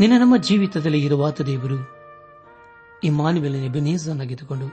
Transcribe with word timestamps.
ನಿನ್ನ 0.00 0.14
ನಮ್ಮ 0.20 0.36
ಜೀವಿತದಲ್ಲಿ 0.36 1.00
ಇರುವಾತ 1.04 1.42
ದೇವರು. 1.42 1.76
ಈ 1.76 3.06
ಇಮ್ಮಾನುವೆಲನೆ 3.06 3.68
ಬೆನೇಸನಾಗಿದ್ದುಕೊಂಡು 3.68 4.66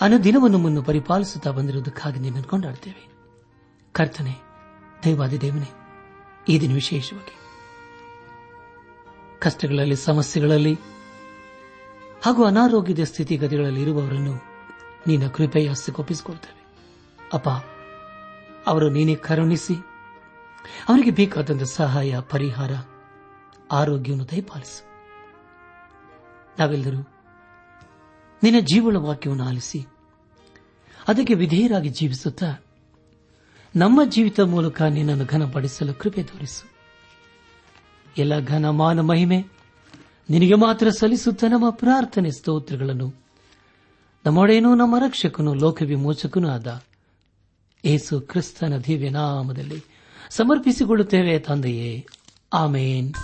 ಅನುದಿನವನ್ನು 0.00 0.58
ಮುನ್ನು 0.58 0.82
ಪರಿಪಾಲಿಸುತ್ತಾ 0.82 1.50
ಬಂದಿರುವುದಕ್ಕಾಗಿ 1.50 2.18
ನಿನ್ನನ್ನು 2.20 2.48
ಕೊಂಡಾಡ್ತೇವೆ 2.48 3.02
ಕರ್ತನೆ 3.92 4.34
ದೈವಾದಿ 5.04 5.40
ದೇವನೇ, 5.40 5.70
ಈ 6.48 6.60
ದಿನ 6.60 6.72
ವಿಶೇಷವಾಗಿ 6.74 7.34
ಕಷ್ಟಗಳಲ್ಲಿ, 9.38 9.96
ಸಮಸ್ಯೆಗಳಲ್ಲಿ 9.96 10.74
ಹಾಗೂ 12.24 12.44
ಅನಾರೋಗ್ಯದ 12.44 13.04
ಸ್ಥಿತಿಗತಿಗಳಲ್ಲಿ 13.04 13.82
ಇರುವವರನ್ನು 13.82 14.34
ನಿನ್ನ 15.06 15.28
ಕೃಪೆಯ 15.28 15.68
ಹಸ್ತಕ್ಕೊಪ್ಪಿಸಿಕೊಳ್ತೇವೆ 15.68 16.60
ಅಪ್ಪ, 17.32 17.48
ಅವರು 18.66 18.90
ನೀನೇ 18.90 19.14
ಕರುಣಿಸಿ 19.14 19.76
ಅವರಿಗೆ 20.88 21.10
ಬೇಕಾದಂತಹ 21.10 21.70
ಸಹಾಯ, 21.74 22.20
ಪರಿಹಾರ 22.30 22.72
ಆರೋಗ್ಯವನ್ನು 23.70 24.28
ದಯಪಾಲಿಸು. 24.30 24.90
ನಾವೆಲ್ಲರೂ 26.58 26.98
ನಿನ್ನ 28.42 28.58
ಜೀವನ 28.60 28.96
ವಾಕ್ಯವನ್ನು 28.96 29.44
ಆಲಿಸಿ 29.44 29.86
ಅದಕ್ಕೆ 31.08 31.34
ವಿಧೇಯರಾಗಿ 31.34 31.88
ಜೀವಿಸುತ್ತಾ 31.88 32.64
ನಮ್ಮ 33.76 34.00
ಜೀವಿತ 34.04 34.40
ಮೂಲಕ 34.40 34.82
ನಿನ್ನನ್ನು 34.82 35.24
ಘನಪಡಿಸಲು 35.24 35.94
ಕೃಪೆ 35.94 36.22
ತೋರಿಸು. 36.22 36.70
ಎಲ್ಲ 38.18 38.40
ಘನ 38.40 38.68
ಮಾನ 38.68 39.00
ಮಹಿಮೆ 39.00 39.44
ನಿನಗೆ 40.30 40.54
ಮಾತ್ರ 40.54 40.90
ಸಲ್ಲಿಸುತ್ತಾ 40.90 41.46
ನಮ್ಮ 41.46 41.70
ಪ್ರಾರ್ಥನೆ 41.70 42.30
ಸ್ತೋತ್ರಗಳನ್ನು 42.30 43.14
ನಮ್ಮೊಡೆಯನೂ 44.26 44.74
ನಮ್ಮ 44.74 44.98
ರಕ್ಷಕನು 44.98 45.54
ಲೋಕವಿಮೋಚಕನೂ 45.54 46.48
ಆದ 46.48 46.82
ಏಸು 47.84 48.20
ಕ್ರಿಸ್ತನ 48.20 48.76
ದಿವ್ಯ 48.76 49.10
ನಾಮದಲ್ಲಿ 49.10 49.84
ಸಮರ್ಪಿಸಿಕೊಳ್ಳುತ್ತೇವೆ 50.30 51.38
ತಂದೆಯೇ. 51.38 52.06
ಆಮೇನ್. 52.52 53.14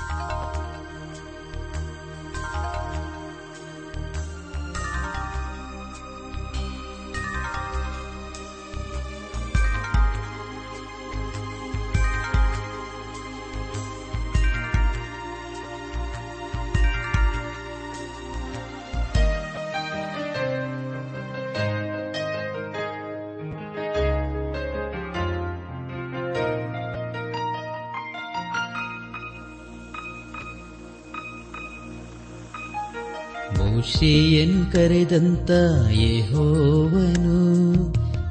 ಕರೆದಂತ 35.17 35.51
ಯೆಹೋವನು, 35.91 37.39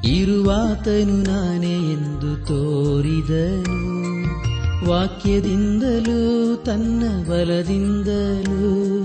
ಇರುವಾತನು 0.08 1.22
ನಾನೇ 1.22 1.72
ಎಂದು 1.72 2.46
ತೋರಿದನು. 2.46 4.06
ವಾಕ್ಯದಿಂದಲೂ, 4.90 6.56
ತನ್ನ 6.56 7.30
ಬಲದಿಂದಲೂ 7.30 9.02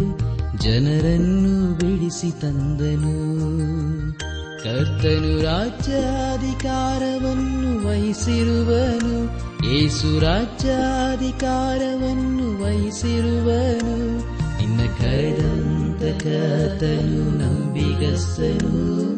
ಜನರನ್ನು 0.58 1.74
ಬಿಡಿಸಿ 1.74 2.42
ತಂದನು. 2.42 3.18
ಕರ್ತನು 4.63 5.44
ರಾಜ್ಯಾಧಿಕಾರವನ್ನು 5.44 7.88
ವಹಿಸಿರುವನು 7.88 9.30
ಏಸು 9.74 10.19
ರಾಜ್ಯಾಧಿಕಾರವನ್ನು 10.19 12.63
ವಹಿಸಿರುವನು. 12.63 14.19
ಇನ್ನ 14.63 14.80
ಕರೆದಂತ 15.00 15.81
ಕರ್ತನು 16.19 17.23
ನಂಬಿಗಸ್ತನು 17.38 18.72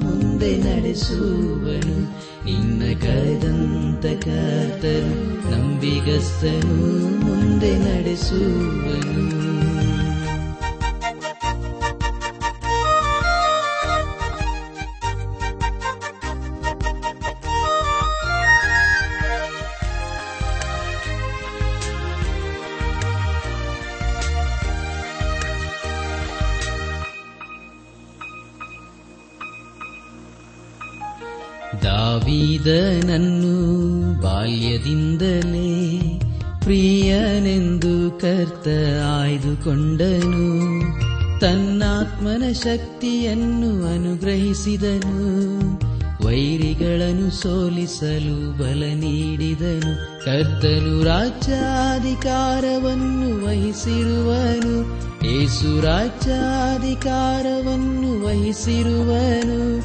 ಮುಂದೆ 0.03 0.57
ನಡೆಸುವನು 0.57 1.97
ನಿನ್ನ 2.45 2.83
ಕರೆದಂತ 3.01 4.05
ಕರ್ತನು 4.05 5.15
ನಂಬಿಗಸ್ತನು 5.51 6.77
ಮುಂದೆ 7.25 7.71
ನಡೆಸುವನು 7.79 9.23
ತನ್ನಾತ್ಮನ 41.43 42.51
ಶಕ್ತಿಯನ್ನು 42.51 43.93
ಅನುಗ್ರಹಿಸಿದನು. 43.93 45.43
ವೈರಿಗಳನ್ನು 46.27 47.31
ಸೋಲಿಸಲು 47.31 48.57
ಬಲ 48.57 48.83
ನೀಡಿದನು. 48.93 50.25
ಕರ್ತನು 50.25 51.03
ರಾಜ್ಯಾಧಿಕಾರವನ್ನು 51.03 53.45
ವಹಿಸಿರುವನು. 53.45 55.03
ಏಸು 55.25 55.81
ರಾಜ್ಯಾಧಿಕಾರವನ್ನು 55.81 58.25
ವಹಿಸಿರುವನು. 58.25 59.77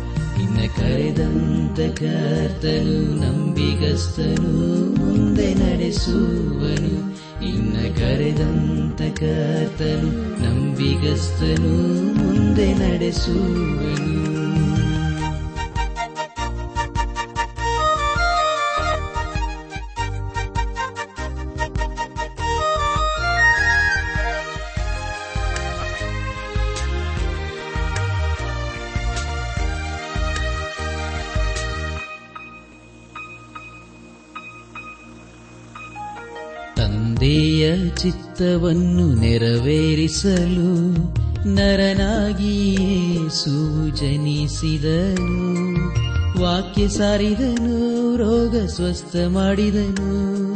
ಇನ್ನ 0.42 0.58
ಕರೆದಂತ 0.76 1.98
ಕರ್ತನು 1.98 3.20
ನಂಬಿಗಸ್ತನು. 3.20 5.00
ಮುಂದೆ 5.00 5.54
ನಡೆಸುವನು. 5.54 7.07
ನಿನ್ನ 7.48 7.76
ಕರೆದಂತ 7.98 8.98
ಕರ್ತನು 8.98 10.08
ನಂಬಿಗಸ್ತನು 10.42 11.74
ಮುಂದೆ 12.14 12.74
ನಡೆಸುವನು. 12.74 14.37
ಚಿತ್ತವನ್ನು 37.98 39.14
ನೆರವೇರಿಸಲು 39.14 40.94
ನರನಾಗಿ 41.54 42.76
ಸೂಜನಿಸಿದನು 43.30 43.96
ಜನಿಸಿದನು. 43.96 45.58
ವಾಕ್ಯ 46.42 46.88
ಸಾರಿದನು, 46.88 48.16
ರೋಗ 48.16 48.66
ಸ್ವಸ್ಥ 48.66 49.16
ಮಾಡಿದನು, 49.28 50.54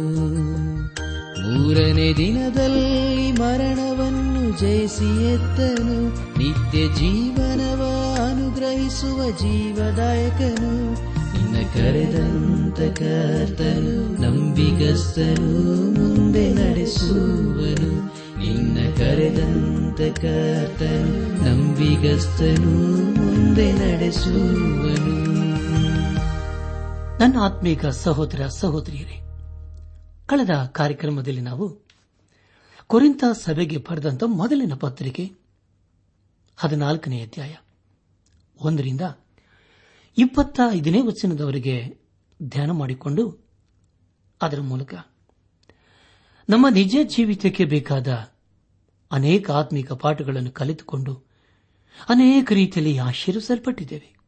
ಮೂರನೇ 1.43 2.15
ದಿನದಲ್ಲಿ 2.15 3.33
ಮರಣವನ್ನು 3.33 4.61
ಜಯಿಸಿ 4.61 5.33
ಎತ್ತನು, 5.35 6.09
ನಿತ್ಯ 6.39 6.79
ಜೀವನವ 6.79 7.83
ಅನುಗ್ರಹಿಸುವ 8.31 9.31
ಜೀವದಾಯಕನು. 9.31 11.18
ಕರೆದಂತ 11.65 12.99
ಕರ್ತನು 12.99 14.23
ನಂಬಿಗಸ್ತನು 14.23 15.71
ಮುಂದೆ 16.01 16.55
ನಡೆಸುವನು. 16.55 18.07
ನಿನ್ನ 18.39 18.95
ಕರೆದಂತ 18.97 20.01
ಕರ್ತನು 20.01 21.45
ನಂಬಿಗಸ್ತನು 21.45 22.71
ಮುಂದೆ 23.21 23.73
ನಡೆಸುವನು. 23.73 25.29
ನನ್ನ 27.19 27.39
ಆತ್ಮೀಕ 27.41 27.87
ಸಹೋದರ 27.87 28.47
ಸಹೋದರಿಯರೇ, 28.47 29.21
ಕಳೆದ 30.27 30.51
ಕಾರ್ಯಕ್ರಮದಲ್ಲಿ 30.73 31.41
ನಾವು 31.41 31.89
ಕೊರಿಂತ 32.87 33.25
ಸಭೆಗೆ 33.33 33.77
ಬರೆದಂತ 33.77 34.25
ಮೊದಲಿನ 34.27 34.75
ಪತ್ರಿಕೆ 34.75 35.33
ಹದಿನಾಲ್ಕನೇ 36.57 37.23
ಅಧ್ಯಾಯ 37.23 37.57
ಒಂದರಿಂದ 38.61 39.01
ಇಪ್ಪತ್ತ 40.19 40.61
ಐದನೇ 40.73 41.01
ವಚನದವರೆಗೆ 41.01 41.99
ಧ್ಯಾನ 42.43 42.71
ಮಾಡಿಕೊಂಡು 42.71 43.49
ಅದರ 44.43 44.61
ಮೂಲಕ 44.61 44.95
ನಮ್ಮ 46.49 46.69
ನಿಜ 46.69 46.97
ಜೀವಿತಕ್ಕೆ 47.03 47.65
ಬೇಕಾದ 47.65 48.33
ಅನೇಕ 49.13 49.51
ಆತ್ಮಿಕ 49.51 49.93
ಪಾಠಗಳನ್ನು 49.93 50.51
ಕಲಿತುಕೊಂಡು 50.51 51.15
ಅನೇಕ 52.09 52.53
ರೀತಿಯಲ್ಲಿ 52.53 52.99
ಆಶೀರ್ವಿಸಲ್ಪಟ್ಟಿದ್ದೇವೆ. 52.99 54.19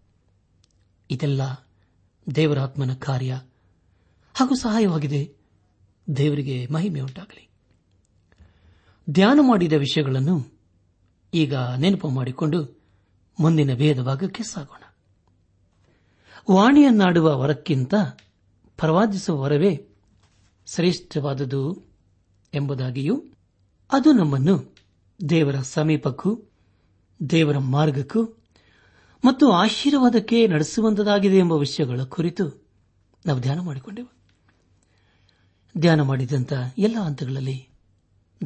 ಇದೆಲ್ಲ 1.11 1.43
ದೇವರಾತ್ಮನ 2.35 2.95
ಕಾರ್ಯ 2.95 3.41
ಹಾಗೂ 4.35 4.55
ಸಹಾಯವಾಗಿದೆ. 4.55 5.35
ದೇವರಿಗೆ 6.17 6.67
ಮಹಿಮೆ 6.67 7.01
ಉಂಟಾಗಲಿ. 7.01 7.49
ಧ್ಯಾನ 9.11 9.39
ಮಾಡಿದ 9.43 9.73
ವಿಷಯಗಳನ್ನು 9.73 10.59
ಈಗ 11.35 11.55
ನೆನಪು 11.55 12.09
ಮಾಡಿಕೊಂಡು 12.09 12.83
ಮುಂದಿನ 13.41 13.75
ಭೇದ 13.75 14.01
ಭಾಗಕ್ಕೆ 14.01 14.43
ಸಾಗೋಣ. 14.43 14.90
ವಾಣಿಯನ್ನಾಡುವ 16.51 17.39
ವರಕ್ಕಿಂತ 17.39 17.95
ಪ್ರವಾದಿಸುವ 18.77 19.41
ವರವೇ 19.41 19.89
ಶ್ರೇಷ್ಠವಾದುದು 20.67 21.83
ಎಂಬುದಾಗಿಯೂ 22.55 23.25
ಅದು 23.93 24.13
ನಮ್ಮನ್ನು 24.13 24.75
ದೇವರ 25.31 25.61
ಸಮೀಪಕ್ಕೂ, 25.63 26.41
ದೇವರ 27.31 27.59
ಮಾರ್ಗಕ್ಕೂ 27.59 28.25
ಮತ್ತು 29.25 29.53
ಆಶೀರ್ವಾದಕ್ಕೆ 29.53 30.47
ನಡೆಸುವಂತದಾಗಿದೆ 30.47 31.39
ಎಂಬ 31.39 31.53
ವಿಷಯಗಳ 31.53 32.03
ಕುರಿತು 32.03 32.67
ನಾವು 33.27 33.41
ಧ್ಯಾನ 33.41 33.61
ಮಾಡಿಕೊಂಡೆವು. 33.61 34.13
ಧ್ಯಾನ 35.79 36.01
ಮಾಡಿದಂಥ 36.01 36.53
ಎಲ್ಲ 36.79 36.99
ಹಂತಗಳಲ್ಲಿ 36.99 37.69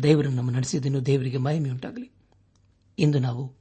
ದೇವರನ್ನು 0.02 0.36
ನಮ್ಮ 0.36 0.50
ನಡೆಸಿದ್ದನ್ನು 0.50 1.06
ದೇವರಿಗೆ 1.06 1.36
ಮಹಿಮೆಯುಂಟಾಗಲಿ. 1.36 2.12
ಇಂದು 2.98 3.18
ನಾವು 3.18 3.52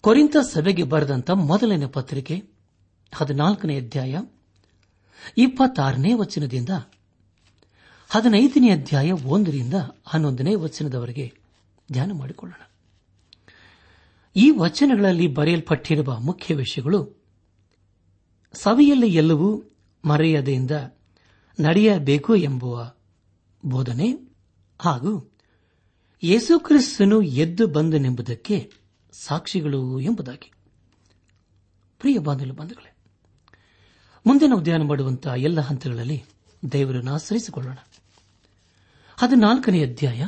ಕೊರಿಂತ 0.00 0.36
ಸಭೆಗೆ 0.36 0.82
ಬರೆದಂತ 0.82 1.30
ಮೊದಲನೇ 1.30 1.86
ಪತ್ರಿಕೆ 1.86 2.61
ಹದಿನಾಲ್ಕನೇ 3.14 3.76
ಅಧ್ಯಾಯ, 3.76 4.20
ಇಪ್ಪತ್ತಾರನೇ 5.38 6.14
ವಚನದಿಂದ, 6.14 6.68
ಹದಿನೈದನೇ 8.08 8.70
ಅಧ್ಯಾಯ 8.70 9.12
ಒಂದರಿಂದ 9.12 9.74
ಹನ್ನೊಂದನೇ 10.06 10.54
ವಚನದವರೆಗೆ 10.54 11.32
ಧ್ಯಾನ 11.92 12.12
ಮಾಡಿಕೊಳ್ಳೋಣ. 12.12 12.70
ಈ 14.36 14.50
ವಚನಗಳಲ್ಲಿ 14.50 15.26
ಬರೆಯಲ್ಪಟ್ಟಿರುವ 15.26 16.18
ಮುಖ್ಯ 16.20 16.54
ವಿಷಯಗಳು 16.54 17.24
ಸಭೆಯಲ್ಲಿ 18.52 19.14
ಎಲ್ಲವೂ 19.14 19.62
ಮರೆಯದೆಯಿಂದ 20.04 20.70
ನಡೆಯಬೇಕು 21.60 22.36
ಎಂಬುವ 22.36 22.94
ಬೋಧನೆ 23.64 24.34
ಹಾಗೂ 24.80 25.32
ಯೇಸುಕ್ರಿಸ್ತನು 26.24 27.22
ಎದ್ದು 27.22 27.66
ಬಂದನೆಂಬುದಕ್ಕೆ 27.66 28.72
ಸಾಕ್ಷಿಗಳು 29.12 30.00
ಎಂಬುದಾಗಿ. 30.00 30.52
ಪ್ರಿಯ 31.98 32.18
ಬಾಂಧವ 32.18 32.54
ಬಂಧುಗಳೇ 32.54 32.91
ಮುಂದೆ 34.26 34.46
ನಾವು 34.46 34.62
ಧ್ಯಾನ 34.62 34.82
ಮಾಡುವಂತಹ 34.82 35.34
ಎಲ್ಲ 35.34 35.60
ಹಂತಗಳಲ್ಲಿ 35.60 36.24
ದೇವರನ್ನು 36.72 37.14
ಆಶ್ರಯಿಸಿಕೊಳ್ಳೋಣ. 37.14 37.74
ಹದಿನಾಲ್ಕನೇ 39.16 39.86
ಅಧ್ಯಾಯ, 39.86 40.26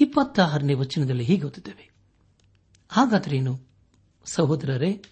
ಇಪ್ಪತ್ತಾರನೇ 0.00 0.74
ವಚನದಲ್ಲಿ 0.74 1.24
ಹೀಗೆ 1.24 1.42
ಓದುತ್ತೇವೆ. 1.42 1.90
ಹಾಗಾದರೇನು 2.88 3.60
ಸಹೋದರರೇ, 4.24 5.02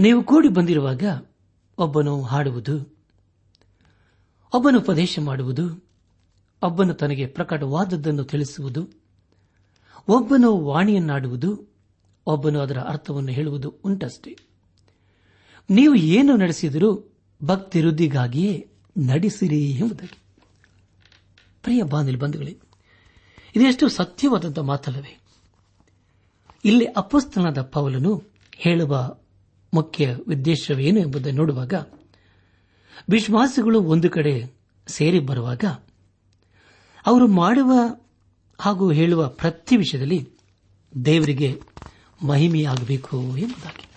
ನೀವು 0.00 0.24
ಕೂಡಿ 0.24 0.48
ಬಂದಿರುವಾಗ 0.48 1.02
ಒಬ್ಬನು 1.78 2.22
ಹಾಡುವುದು, 2.22 2.98
ಒಬ್ಬನು 4.54 4.80
ಉಪದೇಶ 4.80 5.18
ಮಾಡುವುದು, 5.18 5.88
ಒಬ್ಬನು 6.62 6.94
ತನಗೆ 6.94 7.26
ಪ್ರಕಟವಾದದ್ದನ್ನು 7.26 8.24
ತಿಳಿಸುವುದು, 8.24 8.88
ಒಬ್ಬನು 10.08 10.56
ವಾಣಿಯನ್ನಾಡುವುದು, 10.56 11.74
ಒಬ್ಬನು 12.26 12.60
ಅದರ 12.60 12.78
ಅರ್ಥವನ್ನು 12.78 13.32
ಹೇಳುವುದು 13.32 13.74
ಉಂಟಷ್ಟೇ. 13.84 14.38
ನೀವು 15.70 15.94
ಏನು 15.94 16.36
ನಡೆಸಿದರೂ 16.36 17.12
ಭಕ್ತಿ 17.44 17.80
ವೃದ್ಧಿಗಾಗಿಯೇ 17.80 18.68
ನಡೆಸಿರಿ 18.96 19.70
ಎಂಬುದಾಗಿ. 19.70 20.18
ಪ್ರಿಯ 21.62 21.82
ಬಾಂಧವ 21.82 22.18
ಬಂಧುಗಳೇ, 22.18 22.56
ಇದೆಷ್ಟು 23.56 23.88
ಸತ್ಯವಾದಂತಹ 23.88 24.62
ಮಾತಲ್ಲವೇ. 24.62 25.20
ಇಲ್ಲಿ 26.64 26.84
ಅಪಸ್ತನದ 26.84 27.62
ಪೌಲನು 27.62 28.22
ಹೇಳುವ 28.56 29.16
ಮುಖ್ಯ 29.74 30.14
ಉದ್ದೇಶವೇನು 30.14 31.00
ಎಂಬುದನ್ನು 31.00 31.40
ನೋಡುವಾಗ, 31.40 31.74
ವಿಶ್ವಾಸಿಗಳು 33.10 33.80
ಒಂದು 33.80 34.10
ಕಡೆ 34.10 34.54
ಸೇರಿ 34.86 35.18
ಬರುವಾಗ, 35.18 35.64
ಅವರು 37.06 37.28
ಮಾಡುವ 37.28 37.72
ಹಾಗೂ 38.60 38.90
ಹೇಳುವ 38.90 39.28
ಪ್ರತಿ 39.28 39.76
ವಿಷಯದಲ್ಲಿ 39.76 40.28
ದೇವರಿಗೆ 41.04 41.60
ಮಹಿಮೆಯಾಗಬೇಕು 42.26 43.16
ಎಂಬುದಾಗಿ. 43.22 43.91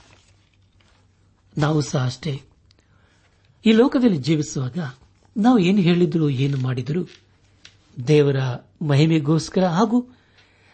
ನಾವು 1.57 1.81
ಸಹ 1.81 2.05
ಅಷ್ಟೇ. 2.05 2.41
ಈ 3.65 3.71
ಲೋಕದಲ್ಲಿ 3.71 4.17
ಜೀವಿಸುವಾಗ 4.17 4.77
ನಾವು 5.37 5.59
ಏನು 5.59 5.79
ಹೇಳಿದರೂ, 5.79 6.29
ಏನು 6.29 6.57
ಮಾಡಿದರೂ, 6.57 7.07
ದೇವರ 8.07 8.35
ಮಹಿಮೆಗೋಸ್ಕರ 8.81 9.67
ಹಾಗೂ 9.67 10.09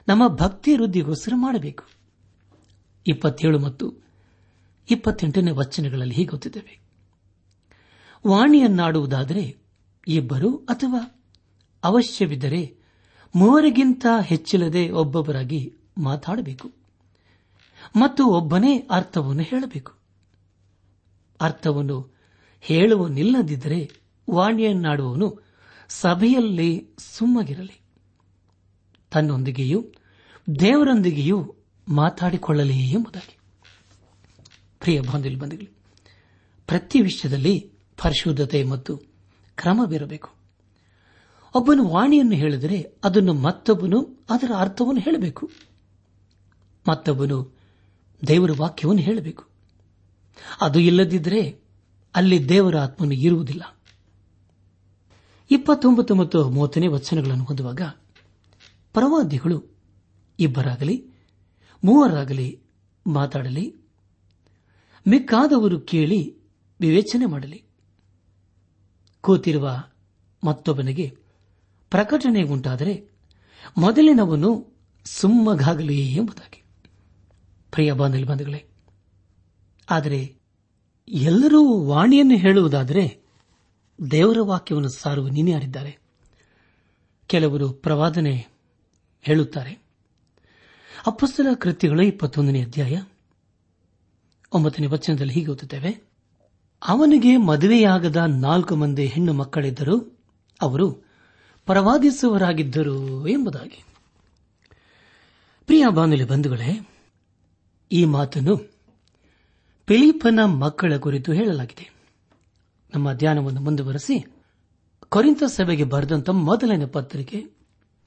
ನಮ್ಮ 0.07 0.27
ಭಕ್ತಿ 0.27 0.75
ವೃದ್ಧಿಗೋಸ್ಕರ 0.75 1.33
ಮಾಡಬೇಕು. 1.35 1.83
ಇಪ್ಪತ್ತೇಳು 3.07 3.59
ಮತ್ತು 3.59 3.93
ಇಪ್ಪತ್ತೆಂಟನೇ 4.89 5.51
ವಚನಗಳಲ್ಲಿ 5.51 6.15
ಹೀಗೆ 6.15 6.29
ಗೊತ್ತಿದ್ದೇವೆ. 6.29 6.79
ವಾಣಿಯನ್ನಾಡುವುದಾದರೆ 8.27 9.57
ಇಬ್ಬರು 10.07 10.55
ಅಥವಾ 10.55 11.21
ಅವಶ್ಯವಿದ್ದರೆ 11.83 12.75
ಮೂವರಿಗಿಂತ 13.35 14.05
ಹೆಚ್ಚಿಲ್ಲದೆ 14.21 14.89
ಒಬ್ಬೊಬ್ಬರಾಗಿ 14.89 15.73
ಮಾತಾಡಬೇಕು. 15.97 16.71
ಮತ್ತು 17.95 18.25
ಒಬ್ಬನೇ 18.25 18.77
ಅರ್ಥವನ್ನು 18.77 19.43
ಹೇಳಬೇಕು. 19.43 20.00
ಅರ್ಥವನ್ನು 21.41 22.15
ಹೇಳುವನಿಲ್ಲದಿದ್ದರೆ 22.61 23.91
ವಾಣಿಯನ್ನಾಡುವವನು 24.29 25.39
ಸಭೆಯಲ್ಲಿ 25.89 26.89
ಸುಮ್ಮಗಿರಲಿ. 26.97 27.81
ತನ್ನೊಂದಿಗೆಯೂ 29.11 29.85
ದೇವರೊಂದಿಗೆಯೂ 30.59 31.55
ಮಾತಾಡಿಕೊಳ್ಳಲಿ 31.87 32.91
ಎಂಬುದಾಗಿ. 32.91 33.37
ಪ್ರಿಯ 34.79 35.01
ಬಂಧುಗಳು, 35.01 35.73
ಪ್ರತಿ 36.67 37.01
ವಿಷಯದಲ್ಲಿ 37.01 37.71
ಪರಿಶುದ್ಧತೆ 38.01 38.63
ಮತ್ತು 38.63 38.97
ಕ್ರಮವಿರಬೇಕು. 39.55 40.29
ಒಬ್ಬನು 41.55 41.87
ವಾಣಿಯನ್ನು 41.87 42.35
ಹೇಳಿದರೆ 42.35 42.95
ಅದನ್ನು 43.03 43.33
ಮತ್ತೊಬ್ಬನು 43.33 44.25
ಅದರ 44.29 44.51
ಅರ್ಥವನ್ನು 44.57 45.01
ಹೇಳಬೇಕು. 45.01 45.51
ಮತ್ತೊಬ್ಬನು 46.89 47.57
ದೇವರ 48.27 48.51
ವಾಕ್ಯವನ್ನು 48.61 49.01
ಹೇಳಬೇಕು. 49.01 49.50
ಅದು 50.61 50.79
ಇಲ್ಲದಿದ್ದರೆ 50.79 51.61
ಅಲ್ಲಿ 52.15 52.49
ದೇವರ 52.49 52.77
ಆತ್ಮನು 52.77 53.13
ಇರುವುದಿಲ್ಲ. 53.13 53.77
ಇಪ್ಪತ್ತೊಂಬತ್ತು 55.51 56.15
ಮತ್ತು 56.15 56.49
ಮೂವತ್ತನೇ 56.49 56.87
ವಚನಗಳನ್ನು 56.87 57.43
ಹೊಂದುವಾಗ 57.43 57.81
ಪ್ರವಾದಿಗಳು 58.93 59.77
ಇಬ್ಬರಾಗಲಿ, 60.39 61.05
ಮೂವರಾಗಲಿ 61.83 62.59
ಮಾತಾಡಲಿ, 63.07 63.75
ಮಿಕ್ಕಾದವರು 65.07 65.79
ಕೇಳಿ 65.79 66.37
ವಿವೇಚನೆ 66.79 67.25
ಮಾಡಲಿ. 67.25 67.63
ಕೂತಿರುವ 69.21 69.83
ಮತ್ತೊಬ್ಬನಿಗೆ 70.43 71.17
ಪ್ರಕಟಣೆ 71.89 72.43
ಉಂಟಾದರೆ 72.43 73.11
ಮೊದಲಿನವನು 73.77 74.77
ಸುಮ್ಮಗಾಗಲಿ 75.05 76.13
ಎಂಬುದಾಗಿ. 76.13 76.63
ಪ್ರಿಯ 77.71 77.91
ಬಾಂಧವೇ 77.91 78.23
ಬಂಧುಗಳೇ 78.23 78.70
ಆದರೆ 79.91 80.35
ಎಲ್ಲರೂ 81.07 81.83
ವಾಣಿಯನ್ನು 81.83 82.37
ಹೇಳುವುದಾದರೆ 82.37 83.21
ದೇವರ 84.11 84.37
ವಾಕ್ಯವನ್ನು 84.41 84.89
ಸಾರುವ 84.89 85.27
ನೀನ್ಯಾರಿದ್ದಾರೆ 85.27 85.97
ಕೆಲವರು 87.27 87.69
ಪ್ರವಾದನೆ 87.69 88.47
ಹೇಳುತ್ತಾರೆ. 89.21 89.81
ಅಪ್ಪಸ್ತಲ 91.07 91.47
ಕೃತ್ಯಗಳು 91.59 92.01
ಇಪ್ಪತ್ತೊಂದನೇ 92.01 92.61
ಅಧ್ಯಾಯ 92.61 93.01
ಒಂಬತ್ತನೇ 94.53 94.87
ವಚನದಲ್ಲಿ 94.87 95.33
ಹೀಗೆ 95.33 95.51
ಓದುತ್ತೇವೆ. 95.51 96.03
ಅವನಿಗೆ 96.87 97.37
ಮದುವೆಯಾಗದ 97.37 98.15
ನಾಲ್ಕು 98.15 98.75
ಮಂದಿ 98.75 99.05
ಹೆಣ್ಣು 99.05 99.33
ಮಕ್ಕಳಿದ್ದರು 99.33 100.19
ಅವರು 100.61 100.91
ಪ್ರವಾದಿಸುವರಾಗಿದ್ದರು 101.65 103.27
ಎಂಬುದಾಗಿ. 103.27 103.83
ಪ್ರಿಯ 105.65 105.85
ಬಾನುಲಿ 105.89 106.23
ಬಂಧುಗಳೇ, 106.23 106.89
ಈ 107.91 108.05
ಮಾತನ್ನು 108.05 108.71
ಫಿಲಿಪನ 109.91 110.39
ಮಕ್ಕಳ 110.45 110.97
ಕುರಿತು 110.97 111.33
ಹೇಳಲಾಗಿದೆ. 111.33 111.93
ನಮ್ಮ 112.95 113.13
ಧ್ಯಾನವನ್ನು 113.13 113.61
ಮುಂದುವರೆಸಿ 113.61 114.25
ಕೊರಿಂತ 115.09 115.43
ಸಭೆಗೆ 115.43 115.83
ಬರೆದಂತ 115.83 116.29
ಮೊದಲನೇ 116.29 116.85
ಪತ್ರಿಕೆ 116.85 117.45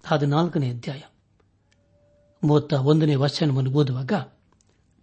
ಹದಿನಾಲ್ಕನೇ 0.05 0.71
ಅಧ್ಯಾಯ. 0.71 1.01
ಮೂವತ್ತ 2.45 2.73
ಒಂದನೇ 2.73 3.15
ವಚನವನ್ನು 3.15 3.71
ಓದುವಾಗ, 3.71 4.13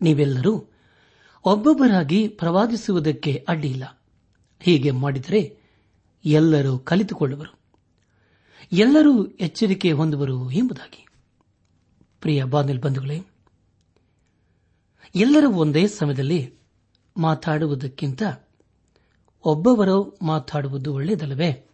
ನೀವೆಲ್ಲರೂ 0.01 0.65
ಒಬ್ಬೊಬ್ಬರಾಗಿ 1.45 2.27
ಪ್ರವಾದಿಸುವುದಕ್ಕೆ 2.27 3.45
ಅಡ್ಡಿಯಿಲ್ಲ. 3.49 4.01
ಹೀಗೆ 4.59 4.91
ಮಾಡಿದರೆ 4.91 5.57
ಎಲ್ಲರೂ 6.25 6.79
ಕಲಿತುಕೊಳ್ಳುವರು. 6.79 7.59
ಎಲ್ಲರೂ 8.71 9.25
ಎಚ್ಚರಿಕೆ 9.25 9.91
ಹೊಂದುವರು 9.91 10.51
ಎಂಬುದಾಗಿ. 10.51 11.07
ಪ್ರಿಯ 12.21 12.43
ಬಾನಿಲ್ 12.43 12.81
ಬಂಧುಗಳೇ, 12.81 13.21
ಎಲ್ಲರೂ 15.15 15.51
ಒಂದೇ 15.51 15.87
ಸಮಯದಲ್ಲಿ 15.87 16.60
ಮಾತಾಡುವುದಕ್ಕಿಂತ 17.17 18.23
ಒಬ್ಬವರು 19.45 20.19
ಮಾತಾಡುವುದು 20.21 20.93
ಒಳ್ಳೆಯದಲ್ಲವೇ? 20.93 21.67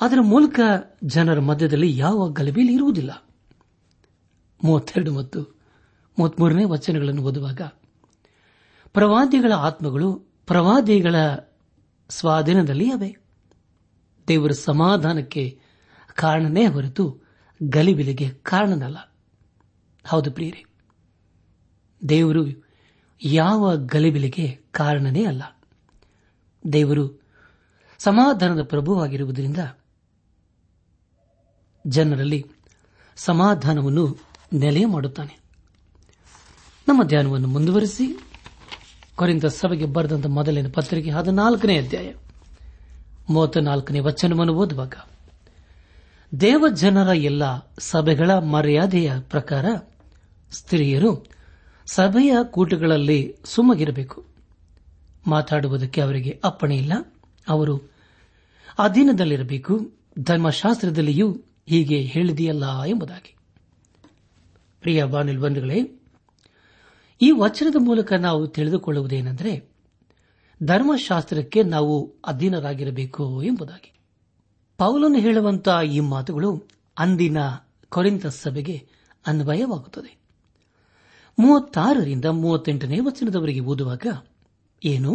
ಅದರ 0.00 0.18
ಮೂಲಕ 0.20 0.60
ಜನರ 1.04 1.40
ಮಧ್ಯದಲ್ಲಿ 1.40 1.96
ಯಾವ 1.96 2.28
ಗಲಭೆಯಲ್ಲಿ 2.28 2.74
ಇರುವುದಿಲ್ಲ. 2.74 3.24
ಮೂವತ್ತೆರಡು 4.64 5.14
ಮತ್ತು 5.14 5.42
ಮೂವತ್ಮೂರನೇ 6.18 6.64
ವಚನಗಳನ್ನು 6.64 7.22
ಓದುವಾಗ, 7.22 7.60
ಪ್ರವಾದಿಗಳ 8.92 9.52
ಆತ್ಮಗಳು 9.52 10.14
ಪ್ರವಾದಿಗಳ 10.46 11.14
ಸ್ವಾಧೀನದಲ್ಲಿ 12.08 12.90
ಅವೆ. 12.90 13.16
ದೇವರ 14.28 14.50
ಸಮಾಧಾನಕ್ಕೆ 14.50 15.60
ಕಾರಣನೇ 16.14 16.66
ಹೊರತು 16.66 17.20
ಗಲಿಬಿಲಿಗೆ 17.62 18.30
ಕಾರಣನಲ್ಲ. 18.30 19.14
ಹೌದು 20.06 20.32
ಪ್ರಿಯರೇ, 20.32 20.64
ದೇವರು 22.08 22.69
ಯಾವ 23.22 23.76
ಗಲಿಬಿಲಿಗೆ 23.76 24.60
ಕಾರಣನೇ 24.70 25.24
ಅಲ್ಲ. 25.24 25.42
ದೇವರು 26.72 27.22
ಸಮಾಧಾನದ 27.98 28.62
ಪ್ರಭುವಾಗಿರುವುದರಿಂದ 28.62 29.56
ಜನರಲ್ಲಿ 31.86 32.46
ಸಮಾಧಾನವನ್ನು 33.16 34.18
ನೆಲೆ 34.52 34.84
ಮಾಡುತ್ತಾನೆ. 34.84 35.40
ನಮ್ಮ 36.88 37.02
ಧ್ಯಾನವನ್ನು 37.02 37.48
ಮುಂದುವರೆಸಿ 37.48 38.18
ಕೊರಿಂದ 39.16 39.44
ಸಭೆಗೆ 39.44 39.84
ಬರೆದಂತ 39.84 40.26
ಮೊದಲಿನ 40.26 40.66
ಪತ್ರಿಕೆ 40.74 41.10
ಹದಿನಾಲ್ಕನೇ 41.10 41.78
ಅಧ್ಯಾಯ 41.78 42.14
ಮೂವತ್ತ 43.30 43.58
ನಾಲ್ಕನೇ 43.58 44.00
ವಚನವನ್ನು 44.00 44.54
ಓದುವಾಗ, 44.54 44.94
ದೇವಜನರ 46.40 47.08
ಎಲ್ಲ 47.08 47.42
ಸಭೆಗಳ 47.78 48.30
ಮರ್ಯಾದೆಯ 48.30 49.12
ಪ್ರಕಾರ 49.20 49.66
ಸ್ತ್ರೀಯರು 50.52 51.39
ಸಭೆಯ 51.94 52.36
ಕೂಟಗಳಲ್ಲಿ 52.50 53.36
ಸುಮ್ಮಗಿರಬೇಕು 53.44 54.26
ಮಾತಾಡುವುದಕ್ಕೆ 55.26 56.00
ಅವರಿಗೆ 56.00 56.40
ಅಪ್ಪಣೆ 56.44 56.76
ಇಲ್ಲ. 56.76 56.92
ಅವರು, 57.48 57.80
ಅಧೀನದಲ್ಲಿರಬೇಕು. 58.78 59.90
ಧರ್ಮಶಾಸ್ತ್ರದಲ್ಲಿಯೂ 60.18 61.32
ಹೀಗೆ 61.66 62.00
ಹೇಳಿದೆಯಲ್ಲ 62.00 62.82
ಎಂಬುದಾಗಿ. 62.84 63.36
ಪ್ರಿಯ 64.80 65.04
ಬಾನಿಲ್ 65.04 65.38
ಬಂಧುಗಳೇ 65.38 66.00
ಈ 67.22 67.30
ವಚನದ 67.30 67.76
ಮೂಲಕ 67.78 68.12
ನಾವು 68.12 68.46
ತಿಳಿದುಕೊಳ್ಳುವುದೇನೆಂದರೆ, 68.46 69.70
ಧರ್ಮಶಾಸ್ತ್ರಕ್ಕೆ 70.62 71.62
ನಾವು 71.62 72.14
ಅಧೀನರಾಗಿರಬೇಕು 72.26 73.42
ಎಂಬುದಾಗಿ. 73.42 73.92
ಪೌಲನು 74.78 75.18
ಹೇಳುವಂತಹ 75.18 75.80
ಈ 75.84 76.00
ಮಾತುಗಳು 76.00 76.68
ಅಂದಿನ 76.98 77.38
ಕೊರಿಂತ 77.88 78.26
ಸಭೆಗೆ 78.26 78.88
ಅನ್ವಯವಾಗುತ್ತದೆ. 79.26 80.19
ಮೂವತ್ತಾರರಿಂದ 81.40 82.24
ಮೂವತ್ತೆಂಟನೇ 82.24 83.00
ವಚನದವರೆಗೆ 83.00 83.60
ಓದುವಾಗ, 83.60 84.06
ಏನು? 84.84 85.12